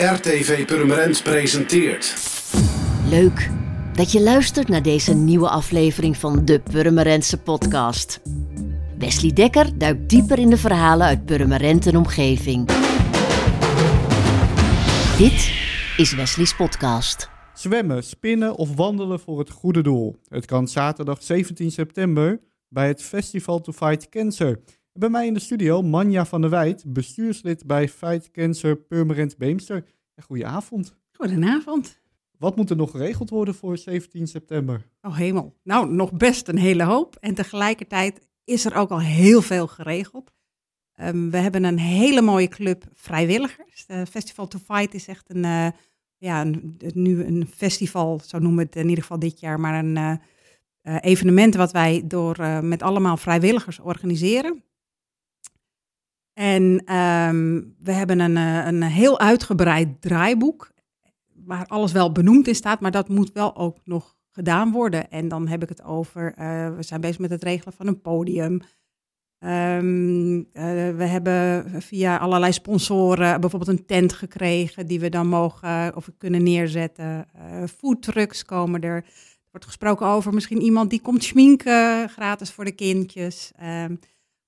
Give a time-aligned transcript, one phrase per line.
[0.00, 2.14] RTV Purmerend presenteert.
[3.08, 3.50] Leuk
[3.92, 8.20] dat je luistert naar deze nieuwe aflevering van de Purmerendse podcast.
[8.98, 12.66] Wesley Dekker duikt dieper in de verhalen uit Purmerend en omgeving.
[15.18, 15.52] Dit
[15.96, 17.30] is Wesley's podcast.
[17.54, 20.16] Zwemmen, spinnen of wandelen voor het goede doel.
[20.28, 24.60] Het kan zaterdag 17 september bij het Festival to Fight Cancer.
[24.92, 29.84] Bij mij in de studio Manja van der Wijt, bestuurslid bij Fight Cancer Purmerend Beemster.
[30.24, 30.96] Goedenavond.
[31.12, 32.00] Goedenavond.
[32.38, 34.86] Wat moet er nog geregeld worden voor 17 september?
[35.02, 35.56] Oh hemel.
[35.62, 37.16] Nou, nog best een hele hoop.
[37.20, 40.32] En tegelijkertijd is er ook al heel veel geregeld.
[41.00, 43.86] Um, we hebben een hele mooie club vrijwilligers.
[44.10, 45.68] Festival to Fight is echt een, uh,
[46.16, 49.84] ja, een, nu een festival, zo noemen we het in ieder geval dit jaar, maar
[49.84, 50.14] een uh,
[50.82, 54.62] uh, evenement wat wij door met allemaal vrijwilligers organiseren.
[56.40, 60.72] En um, we hebben een, een heel uitgebreid draaiboek,
[61.34, 65.10] waar alles wel benoemd in staat, maar dat moet wel ook nog gedaan worden.
[65.10, 68.00] En dan heb ik het over, uh, we zijn bezig met het regelen van een
[68.00, 68.60] podium.
[69.38, 70.44] Um, uh,
[70.96, 76.42] we hebben via allerlei sponsoren bijvoorbeeld een tent gekregen die we dan mogen of kunnen
[76.42, 77.26] neerzetten.
[77.36, 78.96] Uh, foodtrucks komen er.
[78.96, 79.04] Er
[79.50, 83.52] wordt gesproken over misschien iemand die komt schminken gratis voor de kindjes.
[83.62, 83.98] Um,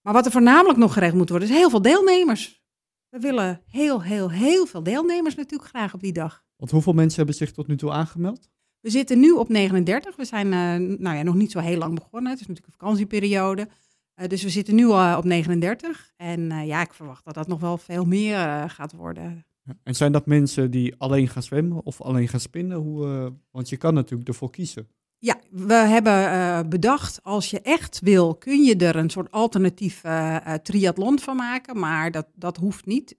[0.02, 2.62] maar wat er voornamelijk nog geregeld moet worden, is heel veel deelnemers.
[3.08, 6.44] We willen heel, heel, heel veel deelnemers natuurlijk graag op die dag.
[6.56, 8.50] Want hoeveel mensen hebben zich tot nu toe aangemeld?
[8.80, 10.16] We zitten nu op 39.
[10.16, 12.30] We zijn uh, nou ja, nog niet zo heel lang begonnen.
[12.30, 13.68] Het is natuurlijk een vakantieperiode.
[14.16, 16.12] Uh, dus we zitten nu uh, op 39.
[16.16, 19.46] En ja, ik verwacht dat dat nog wel veel meer gaat worden.
[19.62, 22.78] Ja, en zijn dat mensen die alleen gaan zwemmen of alleen gaan spinnen?
[22.78, 24.88] Hoe, want je kan natuurlijk ervoor kiezen.
[25.24, 30.04] Ja, we hebben uh, bedacht, als je echt wil, kun je er een soort alternatief
[30.04, 33.16] uh, triathlon van maken, maar dat, dat hoeft niet.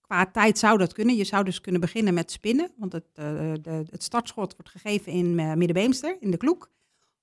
[0.00, 1.16] qua tijd zou dat kunnen.
[1.16, 5.34] Je zou dus kunnen beginnen met spinnen, want het, de, het startschot wordt gegeven in
[5.34, 6.70] Middenbeemster, in de Kloek.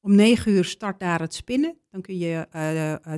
[0.02, 1.78] Om negen uur start daar het spinnen.
[1.92, 2.48] Dan kun je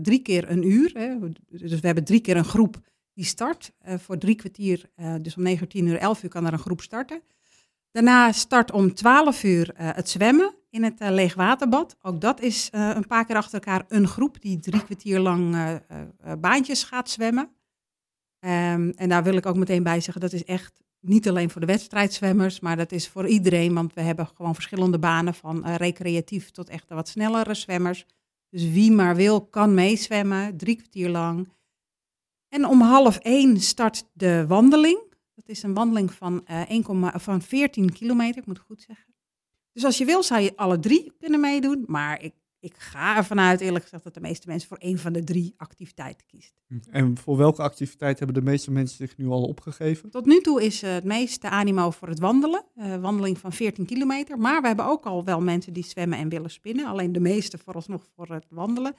[0.01, 1.15] drie keer een uur, hè,
[1.47, 2.79] dus we hebben drie keer een groep
[3.13, 3.71] die start.
[3.83, 4.89] voor drie kwartier,
[5.21, 7.21] dus om negen uur, tien uur, elf uur kan er een groep starten.
[7.91, 11.97] Daarna start om 12 uur het zwemmen in het uh, leegwaterbad.
[12.01, 15.55] Ook dat is uh, een paar keer achter elkaar een groep die drie kwartier lang
[16.39, 17.49] baantjes gaat zwemmen.
[18.45, 21.61] Um, en daar wil ik ook meteen bij zeggen, dat is echt niet alleen voor
[21.61, 23.73] de wedstrijdzwemmers, maar dat is voor iedereen.
[23.73, 28.05] Want we hebben gewoon verschillende banen van recreatief tot echt wat snellere zwemmers.
[28.49, 31.49] Dus wie maar wil, kan meezwemmen, drie kwartier lang.
[32.47, 34.99] En om half één start de wandeling.
[35.35, 39.10] Dat is een wandeling van, uh, 1, van 14 kilometer, ik moet het goed zeggen.
[39.73, 41.83] Dus als je wil, zou je alle drie kunnen meedoen.
[41.87, 45.13] Maar ik, ik ga ervan uit, eerlijk gezegd, dat de meeste mensen voor één van
[45.13, 46.53] de drie activiteiten kiest.
[46.89, 50.09] En voor welke activiteit hebben de meeste mensen zich nu al opgegeven?
[50.09, 52.65] Tot nu toe is uh, het meeste animo voor het wandelen.
[52.75, 54.37] Uh, wandeling van 14 kilometer.
[54.37, 56.85] Maar we hebben ook al wel mensen die zwemmen en willen spinnen.
[56.85, 58.95] Alleen de meeste vooralsnog voor het wandelen.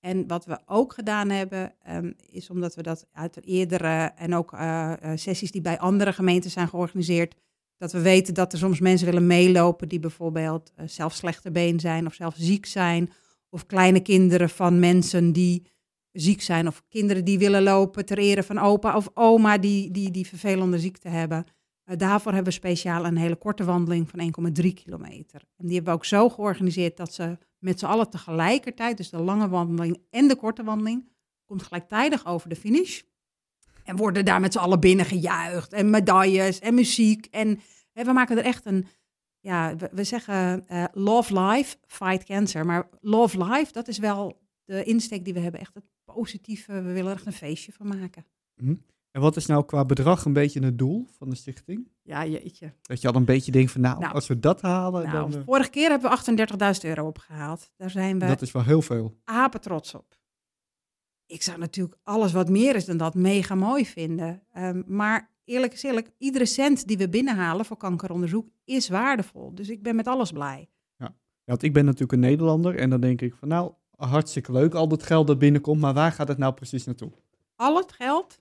[0.00, 4.52] En wat we ook gedaan hebben, um, is omdat we dat uit eerdere en ook
[4.52, 7.34] uh, sessies die bij andere gemeenten zijn georganiseerd,
[7.80, 11.80] dat we weten dat er soms mensen willen meelopen die bijvoorbeeld uh, zelf slechte been
[11.80, 13.10] zijn of zelf ziek zijn.
[13.50, 15.66] Of kleine kinderen van mensen die
[16.12, 16.66] ziek zijn.
[16.66, 20.78] Of kinderen die willen lopen ter ere van opa of oma die, die, die vervelende
[20.78, 21.44] ziekte hebben.
[21.84, 25.42] Uh, daarvoor hebben we speciaal een hele korte wandeling van 1,3 kilometer.
[25.56, 29.18] En die hebben we ook zo georganiseerd dat ze met z'n allen tegelijkertijd, dus de
[29.18, 31.08] lange wandeling en de korte wandeling,
[31.44, 33.00] komt gelijktijdig over de finish.
[33.90, 35.72] En worden daar met z'n allen binnen gejuicht.
[35.72, 37.26] En medailles en muziek.
[37.30, 37.60] En
[37.92, 38.86] hè, we maken er echt een.
[39.40, 42.66] Ja, we, we zeggen uh, love life, fight cancer.
[42.66, 45.60] Maar love life, dat is wel de insteek die we hebben.
[45.60, 46.72] Echt het positieve.
[46.72, 48.24] We willen er echt een feestje van maken.
[48.54, 48.74] Hm.
[49.10, 51.88] En wat is nou qua bedrag een beetje het doel van de stichting?
[52.02, 52.72] Ja, jeetje.
[52.82, 55.06] Dat je al een beetje denkt van, nou, nou als we dat halen...
[55.06, 57.70] Nou, dan, vorige keer hebben we 38.000 euro opgehaald.
[57.76, 58.26] Daar zijn we...
[58.26, 59.16] Dat is wel heel veel.
[59.24, 60.18] Apen trots op
[61.30, 64.42] ik zou natuurlijk alles wat meer is dan dat mega mooi vinden.
[64.58, 69.54] Um, maar eerlijk is eerlijk, iedere cent die we binnenhalen voor kankeronderzoek is waardevol.
[69.54, 70.68] Dus ik ben met alles blij.
[70.96, 74.74] Ja, want ik ben natuurlijk een Nederlander en dan denk ik van nou, hartstikke leuk
[74.74, 77.12] al dat geld dat binnenkomt, maar waar gaat het nou precies naartoe?
[77.56, 78.40] Al het geld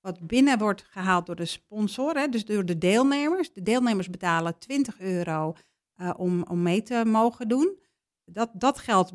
[0.00, 3.52] wat binnen wordt gehaald door de sponsor, hè, dus door de deelnemers.
[3.52, 5.54] De deelnemers betalen 20 euro
[5.96, 7.78] uh, om, om mee te mogen doen.
[8.24, 9.12] Dat, dat geld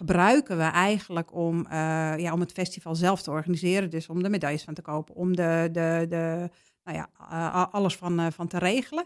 [0.00, 1.72] gebruiken we eigenlijk om, uh,
[2.18, 3.90] ja, om het festival zelf te organiseren.
[3.90, 6.50] Dus om de medailles van te kopen, om de, de, de,
[6.84, 9.04] nou ja, uh, alles van, uh, van te regelen.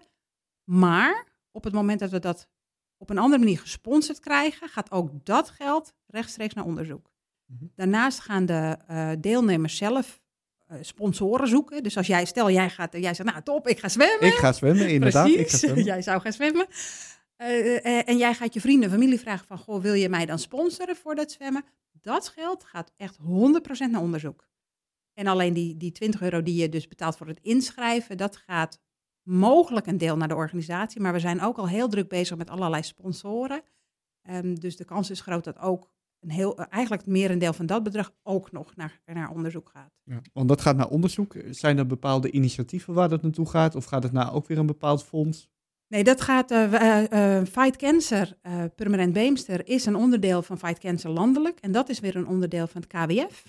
[0.65, 2.49] Maar op het moment dat we dat
[2.97, 7.11] op een andere manier gesponsord krijgen, gaat ook dat geld rechtstreeks naar onderzoek.
[7.47, 7.73] Mm -hmm.
[7.75, 8.77] Daarnaast gaan de
[9.21, 10.23] deelnemers zelf
[10.67, 11.83] eh, sponsoren zoeken.
[11.83, 14.27] Dus als jij, stel jij gaat, jij zegt, nou top, ik ga zwemmen.
[14.27, 15.27] Ik ga zwemmen, inderdaad.
[15.27, 15.85] Ik ga Precies, zwemmen.
[15.93, 16.67] jij zou gaan zwemmen.
[17.37, 20.27] Eh, eh, en jij gaat je vrienden en familie vragen van, goh, wil je mij
[20.27, 21.65] dan sponsoren voor dat zwemmen?
[21.93, 24.49] Dat geld gaat echt 100% naar onderzoek.
[25.15, 28.81] En alleen die, die 20 euro die je dus betaalt voor het inschrijven, dat gaat
[29.23, 31.01] mogelijk een deel naar de organisatie.
[31.01, 33.63] Maar we zijn ook al heel druk bezig met allerlei sponsoren.
[34.23, 35.91] Ehm, dus de kans is groot dat ook
[36.21, 39.93] een heel, eh, eigenlijk het merendeel van dat bedrag ook nog naar, naar onderzoek gaat.
[40.03, 41.37] Ja, want dat gaat naar onderzoek.
[41.51, 43.75] Zijn er bepaalde initiatieven waar dat naartoe gaat?
[43.75, 45.49] Of gaat het naar ook weer een bepaald fonds?
[45.89, 46.51] Nee, dat gaat.
[46.51, 51.61] eh, Fight Cancer, eh Permanent Beemster, is een onderdeel van Fight Cancer landelijk.
[51.61, 53.43] En dat is weer een onderdeel van het KWF.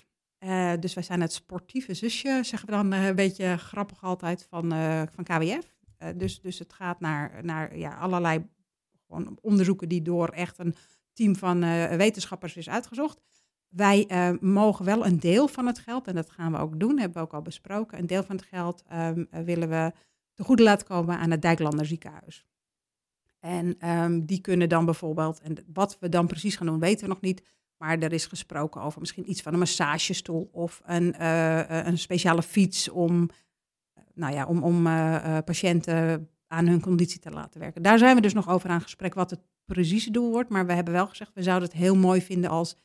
[0.80, 4.70] Dus wij zijn het sportieve zusje, zeggen we dan een beetje grappig altijd, van,
[5.10, 5.74] van KWF.
[6.16, 8.46] Dus, dus het gaat naar, naar ja, allerlei
[9.06, 10.74] gewoon onderzoeken die door echt een
[11.12, 11.60] team van
[11.96, 13.20] wetenschappers is uitgezocht.
[13.68, 14.06] Wij
[14.40, 17.24] mogen wel een deel van het geld, en dat gaan we ook doen, hebben we
[17.24, 17.98] ook al besproken.
[17.98, 19.92] Een deel van het geld ehm, eh, willen we
[20.36, 22.46] te goede laten komen aan het Dijklander ziekenhuis.
[23.40, 27.12] En ehm, die kunnen dan bijvoorbeeld, en wat we dan precies gaan doen, weten we
[27.12, 27.42] nog niet.
[27.76, 31.98] Maar er is gesproken over misschien iets van een massagestoel of een, eh, eh, een
[31.98, 33.28] speciale fiets om,
[33.94, 34.82] eh, nou ja, om, om
[35.44, 37.82] patiënten aan hun conditie te laten werken.
[37.82, 40.50] Daar zijn we dus nog over aan gesprek wat het precieze doel wordt.
[40.50, 42.76] Maar we hebben wel gezegd, we zouden het heel mooi vinden als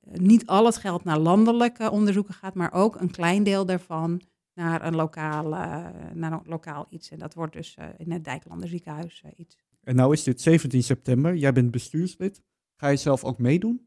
[0.00, 4.20] niet al het geld naar landelijke onderzoeken gaat, maar ook een klein deel daarvan
[4.56, 7.10] naar een lokaal, eh, naar een lokaal iets.
[7.10, 9.56] En dat wordt dus eh, in het Dijklander ziekenhuis eh, iets.
[9.82, 11.34] En nou is dit 17 september.
[11.36, 12.42] Jij bent bestuurslid.
[12.76, 13.86] Ga je zelf ook meedoen?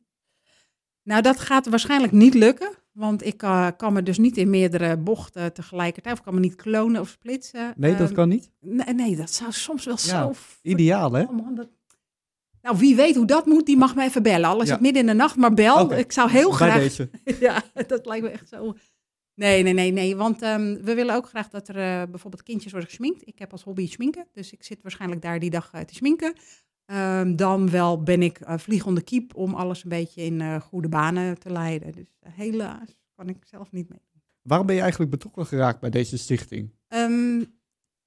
[1.04, 2.78] Nou, dat gaat waarschijnlijk niet lukken.
[2.92, 3.38] Want ik
[3.78, 6.18] kan me dus niet in meerdere bochten tegelijkertijd.
[6.18, 7.74] Of kan me niet klonen of splitsen.
[7.78, 8.52] Nee, dat Ehm, kan niet.
[8.60, 10.34] Nee, nee, dat zou soms wel Ja, zo...
[10.62, 11.24] Ideaal, hè?
[11.24, 11.70] Oh man, dat-
[12.62, 14.50] Nou, wie weet hoe dat moet, die mag me even bellen.
[14.50, 14.74] Al is Ja.
[14.74, 15.94] het midden in de nacht, maar bel.
[15.94, 16.80] Ik zou heel Bij graag...
[16.80, 17.10] deze.
[17.40, 18.76] ja, dat lijkt me echt zo.
[19.40, 20.16] Nee, nee, nee, nee.
[20.16, 23.28] Want ehm, we willen ook graag dat er eh, bijvoorbeeld kindjes worden gesminkt.
[23.28, 26.34] Ik heb als hobby schminken, dus ik zit waarschijnlijk daar die dag eh, te schminken.
[26.86, 31.40] Ehm, dan wel ben ik eh, vliegende kiep om alles een beetje in goede banen
[31.40, 31.92] te leiden.
[31.92, 34.02] Dus helaas kan ik zelf niet mee.
[34.42, 36.72] Waarom ben je eigenlijk betrokken geraakt bij deze stichting?
[36.88, 37.44] Ehm,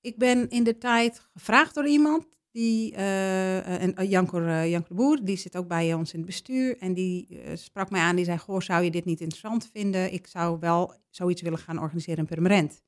[0.00, 4.88] ik ben in de tijd gevraagd door iemand, die, eh, en, eh, Janko, eh, Janko
[4.88, 6.78] de Boer, die zit ook bij ons in het bestuur.
[6.78, 10.12] En die sprak mij aan, die zei, goh, zou je dit niet interessant vinden?
[10.12, 12.82] Ik zou wel zoiets willen gaan organiseren in Purmerend.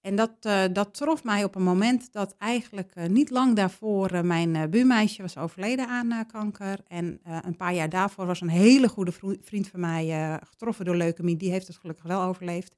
[0.00, 0.42] En dat,
[0.72, 5.88] dat trof mij op een moment dat eigenlijk niet lang daarvoor mijn buurmeisje was overleden
[5.88, 6.78] aan kanker.
[6.86, 11.36] En een paar jaar daarvoor was een hele goede vriend van mij getroffen door leukemie.
[11.36, 12.76] Die heeft het gelukkig wel overleefd.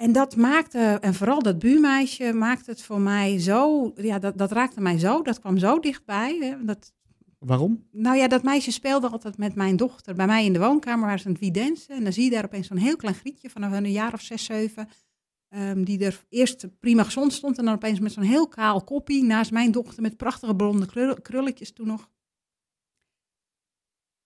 [0.00, 4.52] En dat maakte, en vooral dat buurmeisje, maakte het voor mij zo, ja, dat, dat
[4.52, 6.38] raakte mij zo, dat kwam zo dichtbij.
[6.38, 6.92] Hè, dat,
[7.38, 7.86] Waarom?
[7.90, 11.18] nou ja, dat meisje speelde altijd met mijn dochter bij mij in de woonkamer, waar
[11.18, 11.94] ze aan het wiedensen.
[11.96, 14.44] En dan zie je daar opeens zo'n heel klein grietje van een jaar of zes,
[14.44, 14.88] zeven,
[15.48, 19.24] ehm, die er eerst prima gezond stond en dan opeens met zo'n heel kaal koppie
[19.24, 22.10] naast mijn dochter met prachtige blonde krul- krulletjes toen nog.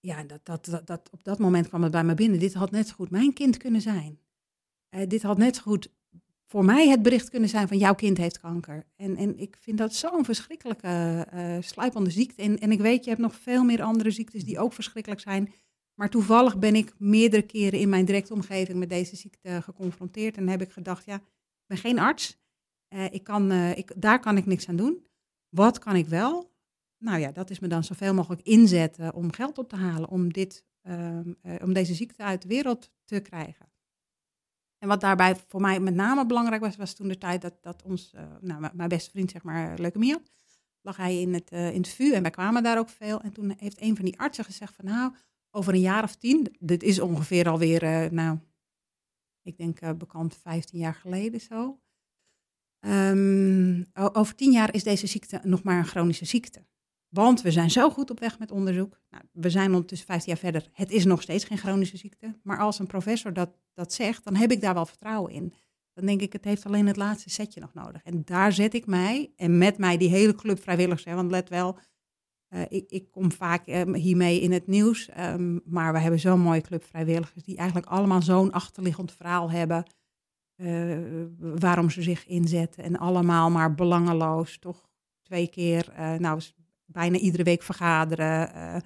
[0.00, 2.38] Ja, dat, dat, dat, dat, op dat moment kwam het bij me binnen.
[2.38, 4.18] Dit had net zo goed mijn kind kunnen zijn.
[4.94, 5.92] Eh, dit had net zo goed
[6.46, 8.86] voor mij het bericht kunnen zijn van jouw kind heeft kanker.
[8.96, 12.42] En, en ik vind dat zo'n verschrikkelijke eh sluipende ziekte.
[12.42, 15.52] En, en ik weet, je hebt nog veel meer andere ziektes die ook verschrikkelijk zijn.
[15.94, 20.36] Maar toevallig ben ik meerdere keren in mijn directe omgeving met deze ziekte geconfronteerd.
[20.36, 22.38] En heb ik gedacht, ja, ik ben geen arts.
[22.88, 25.06] Eh, ik kan, ik, daar kan ik niks aan doen.
[25.48, 26.52] Wat kan ik wel?
[26.98, 30.08] Nou ja, dat is me dan zoveel mogelijk inzetten om geld op te halen.
[30.08, 33.73] Om, dit, ehm, eh, om deze ziekte uit de wereld te krijgen.
[34.84, 37.82] En wat daarbij voor mij met name belangrijk was, was toen de tijd dat, dat
[37.82, 40.30] ons, eh, nou, mijn beste vriend, zeg maar, leukemie had.
[40.80, 43.20] Lag hij in het, eh, in het VU en wij kwamen daar ook veel.
[43.20, 45.14] En toen heeft een van die artsen gezegd van, nou,
[45.50, 48.38] over een jaar of tien, dit is ongeveer alweer, eh, nou,
[49.42, 51.80] ik denk eh, bekend 15 jaar geleden zo.
[52.78, 56.66] Ehm, over tien jaar is deze ziekte nog maar een chronische ziekte.
[57.14, 59.00] Want we zijn zo goed op weg met onderzoek.
[59.10, 60.68] Nou, we zijn ondertussen 15 jaar verder.
[60.72, 62.38] Het is nog steeds geen chronische ziekte.
[62.42, 65.54] Maar als een professor dat, dat zegt, dan heb ik daar wel vertrouwen in.
[65.92, 68.02] Dan denk ik, het heeft alleen het laatste setje nog nodig.
[68.02, 71.04] En daar zet ik mij, en met mij die hele club vrijwilligers.
[71.04, 71.78] Hè, want let wel,
[72.48, 75.08] eh, ik, ik kom vaak eh, hiermee in het nieuws.
[75.08, 79.84] ehm, maar we hebben zo'n mooie club vrijwilligers die eigenlijk allemaal zo'n achterliggend verhaal hebben.
[80.56, 80.98] eh,
[81.38, 82.84] waarom ze zich inzetten.
[82.84, 84.88] En allemaal maar belangeloos, toch
[85.22, 86.40] twee keer, eh, nou
[86.86, 88.54] bijna iedere week vergaderen.
[88.54, 88.76] eh,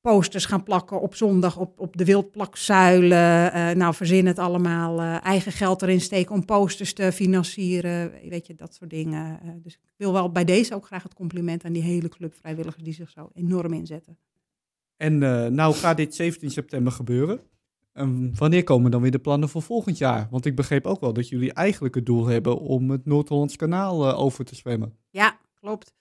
[0.00, 3.52] posters gaan plakken op zondag op, op de wildplakzuilen.
[3.52, 5.00] eh, nou, verzin het allemaal.
[5.00, 8.12] eh, eigen geld erin steken om posters te financieren.
[8.28, 9.40] Weet je, dat soort dingen.
[9.62, 12.84] Dus ik wil wel bij deze ook graag het compliment aan die hele club vrijwilligers
[12.84, 14.18] die zich zo enorm inzetten.
[14.96, 15.18] En
[15.54, 17.40] nou gaat dit 17 september gebeuren.
[17.92, 20.28] En wanneer komen dan weer de plannen voor volgend jaar?
[20.30, 24.14] Want ik begreep ook wel dat jullie eigenlijk het doel hebben om het Noord-Hollands kanaal
[24.14, 24.96] over te zwemmen.
[25.10, 25.94] Ja, klopt.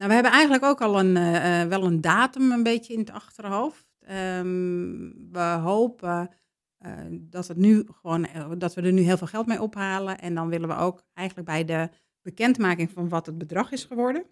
[0.00, 2.98] Nou, we hebben eigenlijk ook al een, eh, eh, wel een datum een beetje in
[2.98, 3.86] het achterhoofd.
[4.00, 6.30] Ehm, we hopen
[6.78, 8.26] eh, dat, het nu gewoon,
[8.58, 10.18] dat we er nu heel veel geld mee ophalen.
[10.18, 11.88] En dan willen we ook eigenlijk bij de
[12.22, 14.24] bekendmaking van wat het bedrag is geworden.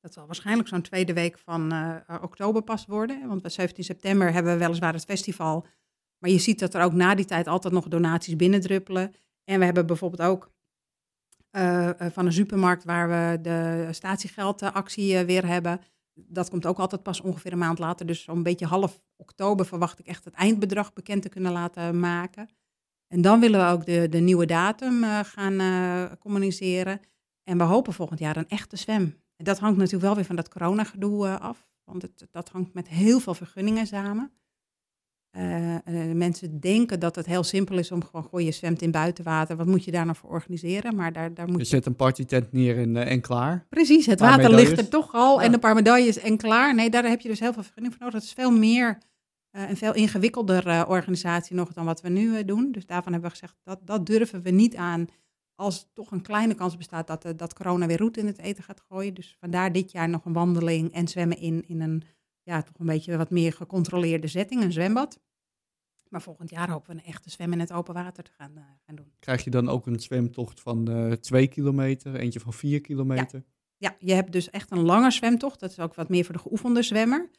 [0.00, 1.72] Dat zal waarschijnlijk zo'n tweede week van
[2.22, 3.28] oktober pas worden.
[3.28, 5.66] Want bij 17 september hebben we weliswaar het festival.
[6.18, 9.14] Maar je ziet dat er ook na die tijd altijd nog donaties binnendruppelen.
[9.44, 10.50] En we hebben bijvoorbeeld ook
[11.50, 15.80] eh, eh, van een supermarkt waar we de statiegeldactie eh, weer hebben.
[16.14, 18.06] Dat komt ook altijd pas ongeveer een maand later.
[18.06, 22.48] Dus zo'n beetje half oktober verwacht ik echt het eindbedrag bekend te kunnen laten maken.
[23.08, 27.00] En dan willen we ook de, de nieuwe datum gaan communiceren.
[27.44, 29.02] En we hopen volgend jaar een echte zwem.
[29.36, 31.68] En dat hangt natuurlijk wel weer van dat coronagedoe af.
[31.84, 34.32] Want het, dat hangt met heel veel vergunningen samen.
[35.30, 38.90] Eh, eh, mensen denken dat het heel simpel is om gewoon, goh, je zwemt in
[38.90, 39.56] buitenwater.
[39.56, 40.96] Wat moet je daar nou voor organiseren?
[40.96, 43.66] Maar daar, daar moet Je zet een partytent neer en, eh, en klaar.
[43.68, 46.74] Precies, het water ligt er toch al en een paar medailles en klaar.
[46.74, 48.20] Nee, daar heb je dus heel veel vergunning voor nodig.
[48.20, 48.98] Dat is veel meer
[49.50, 52.72] een veel ingewikkelder organisatie nog dan wat we nu doen.
[52.72, 55.06] Dus daarvan hebben we gezegd, dat, dat durven we niet aan
[55.54, 58.82] als toch een kleine kans bestaat dat, dat corona weer roet in het eten gaat
[58.88, 59.14] gooien.
[59.14, 62.02] Dus vandaar dit jaar nog een wandeling en zwemmen in, in een
[62.48, 65.20] ja, toch een beetje wat meer gecontroleerde setting, een zwembad.
[66.08, 68.62] Maar volgend jaar hopen we een echte zwem in het open water te gaan, eh,
[68.86, 69.12] gaan doen.
[69.18, 73.44] Krijg je dan ook een zwemtocht van eh twee kilometer, eentje van vier kilometer?
[73.76, 75.60] Ja, je hebt dus echt een lange zwemtocht.
[75.60, 77.30] Dat is ook wat meer voor de geoefende zwemmer.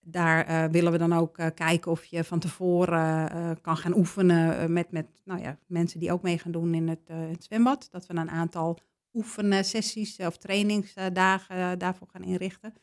[0.00, 4.90] Daar eh, willen we dan ook kijken of je van tevoren kan gaan oefenen met,
[4.90, 7.88] met nou ja, mensen die ook mee gaan doen in het, het zwembad.
[7.90, 8.78] Dat we een aantal
[9.12, 12.74] oefensessies of trainingsdagen daarvoor gaan inrichten.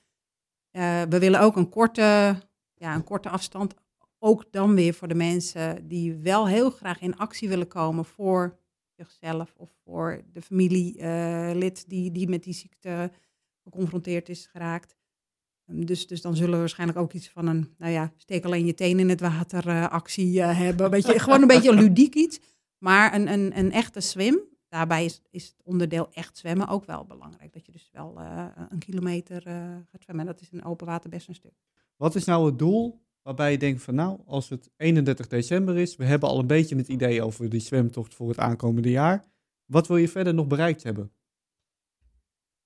[0.72, 2.36] Eh, we willen ook een korte,
[2.74, 3.74] ja, een korte afstand.
[4.20, 8.60] Ook dan weer voor de mensen die wel heel graag in actie willen komen voor
[8.96, 13.12] zichzelf of voor de familielid die, die met die ziekte
[13.63, 14.96] geconfronteerd is geraakt.
[15.66, 18.66] Um, Dus, dus dan zullen we waarschijnlijk ook iets van een, nou ja, steek alleen
[18.66, 20.90] je teen in het water eh, actie eh, hebben.
[20.90, 22.40] Weet je, gewoon een beetje ludiek iets.
[22.78, 24.40] Maar een, een, een echte swim,
[24.72, 27.54] daarbij is, is het onderdeel echt zwemmen ook wel belangrijk.
[27.54, 29.56] Dat je dus wel eh, een kilometer eh,
[29.92, 30.25] gaat zwemmen.
[30.25, 31.54] Dat is in open water best een stuk.
[31.96, 35.96] Wat is nou het doel waarbij je denkt van nou, als het 31 december is,
[35.96, 39.25] we hebben al een beetje het idee over die zwemtocht voor het aankomende jaar.
[39.66, 41.12] Wat wil je verder nog bereikt hebben?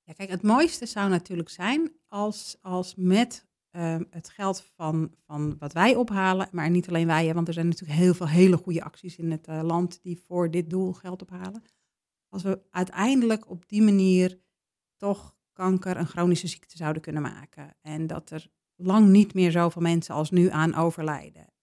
[0.03, 5.55] Ja, kijk, het mooiste zou natuurlijk zijn als, als met ehm, het geld van, van
[5.59, 8.57] wat wij ophalen, maar niet alleen wij, hè, want er zijn natuurlijk heel veel hele
[8.57, 11.63] goede acties in het eh, land die voor dit doel geld ophalen.
[12.29, 14.39] Als we uiteindelijk op die manier
[14.97, 17.75] toch kanker een chronische ziekte zouden kunnen maken.
[17.81, 21.53] En dat er lang niet meer zoveel mensen als nu aan overlijden.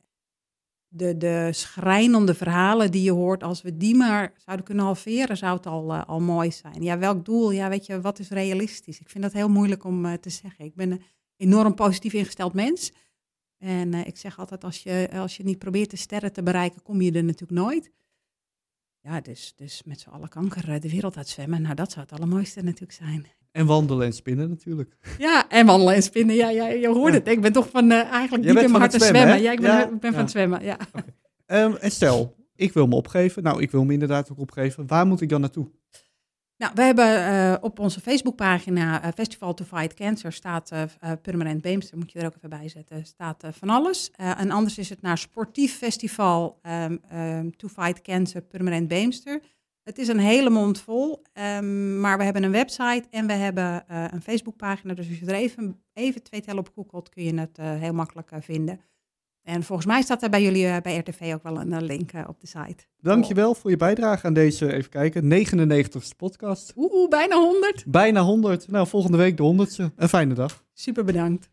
[0.89, 5.57] De, de schrijnende verhalen die je hoort, als we die maar zouden kunnen halveren, zou
[5.57, 6.83] het al, eh, al mooi zijn.
[6.83, 7.51] Ja, welk doel?
[7.51, 9.01] Ja, weet je, wat is realistisch?
[9.01, 10.65] Ik vind dat heel moeilijk om eh, te zeggen.
[10.65, 11.03] Ik ben een
[11.37, 12.93] enorm positief ingesteld mens.
[13.59, 16.83] En eh, ik zeg altijd, als je, als je niet probeert de sterren te bereiken,
[16.83, 17.91] kom je er natuurlijk nooit.
[19.03, 22.15] Ja, dus, dus met z'n allen kanker eh, de wereld uitzwemmen, nou dat zou het
[22.15, 23.27] allermooiste natuurlijk zijn.
[23.53, 24.97] En wandelen en spinnen natuurlijk.
[25.19, 26.35] Ja, en wandelen en spinnen.
[26.37, 27.19] Ja, ja je hoort Ja.
[27.19, 27.29] het.
[27.29, 29.43] Ik ben toch van eh, eigenlijk niet in mijn hart zwemmen, zwemmen.
[29.43, 30.77] Ja, ik ben, Ja, van het zwemmen, ja.
[31.47, 33.43] Ehm, en stel, ik wil me opgeven.
[33.43, 34.87] Nou, ik wil me inderdaad ook opgeven.
[34.87, 35.71] Waar moet ik dan naartoe?
[36.63, 41.63] Nou, we hebben eh, op onze Facebookpagina eh, Festival to Fight Cancer staat eh, Permanent
[41.63, 44.11] Beemster, moet je er ook even bij zetten, staat van alles.
[44.17, 49.43] En anders is het naar Sportief Festival ehm, ehm, to Fight Cancer Permanent Beemster.
[49.83, 53.85] Het is een hele mond vol, ehm, maar we hebben een website en we hebben
[53.87, 54.95] een Facebookpagina.
[54.95, 58.31] Dus als je er even, even twee tellen op googelt, kun je het heel makkelijk
[58.41, 58.81] vinden.
[59.45, 62.13] En volgens mij staat er bij jullie eh, bij RTV ook wel een eh, link
[62.13, 62.85] eh, op de site.
[63.01, 66.73] Dankjewel voor je bijdrage aan deze, even kijken, 99ste podcast.
[66.77, 67.85] Oeh, bijna 100.
[67.87, 68.69] Bijna 100.
[68.69, 69.95] Nou, volgende week de 100ste.
[69.97, 70.65] Een fijne dag.
[70.73, 71.52] Super bedankt.